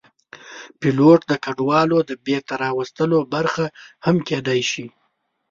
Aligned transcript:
پیلوټ 0.79 1.19
د 1.27 1.33
کډوالو 1.43 1.97
د 2.09 2.11
بېرته 2.25 2.53
راوستلو 2.63 3.19
برخه 3.33 3.65
هم 4.05 4.15
کېدی 4.27 4.61
شي. 4.71 4.85